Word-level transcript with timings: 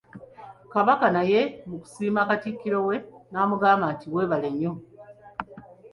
Kabaka 0.73 1.07
naye 1.15 1.39
mu 1.69 1.77
kusiima 1.81 2.21
Katikkiro 2.29 2.79
we, 2.87 2.95
n'amugamba 3.31 3.85
nti 3.93 4.05
weebale 4.13 4.49
nnyo. 4.53 4.73